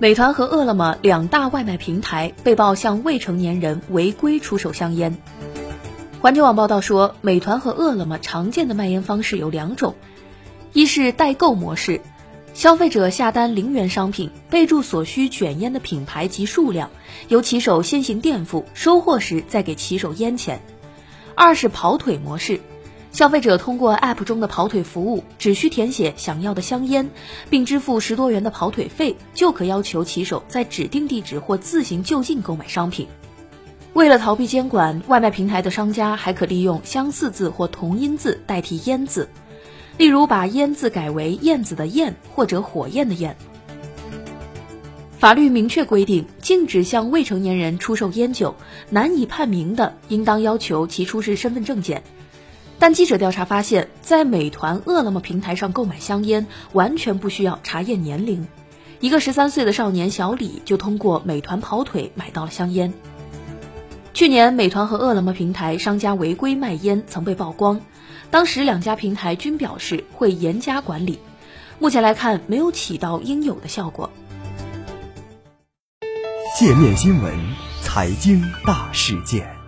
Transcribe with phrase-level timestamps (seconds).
[0.00, 5.16] 美团和饿了么两大外卖平台被曝向未成年人违规出售香烟。
[6.20, 9.94] 环球网报道说，美团和饿了么常见的卖烟方式有两种，
[10.72, 12.00] 一是代购模式，
[12.54, 16.90] 消费者下单零元商品，备注所需卷烟的品牌及数量，
[17.28, 20.58] 由骑手先行垫付，收货时再给骑手烟钱；
[21.36, 22.60] 二是跑腿模式。
[23.14, 27.08] 消费者通过 App 中的跑腿服务，只需填写想要的香烟，
[27.48, 33.06] 并支付十多元的跑腿费，就可要求骑手在指定地址或自行就近购买商品。
[33.92, 39.28] 为了逃避监管，外卖平台的商家还可利用相似字或同音字代替烟字，
[39.96, 43.36] 例如把烟字改为燕子的燕或者火焰的焰。
[45.20, 48.56] 法律明确规定，禁止向未成年人出售烟酒，
[48.90, 52.02] 难以判明的，应当要求其出示身份证件。
[52.84, 58.46] 但记者调查发现，在美团、饿了么平台上购买香烟，完全不需要查验年龄。
[59.00, 62.92] 一个十三岁的少年小李就通过美团跑腿买到了香烟。
[64.12, 67.80] 去年，美团和饿了么平台商家违规卖烟曾被曝光，
[68.30, 71.18] 当时两家平台均表示会严加管理。
[71.78, 74.10] 目前来看，没有起到应有的效果。
[76.58, 77.34] 界面新闻，
[77.80, 79.63] 财经大事件。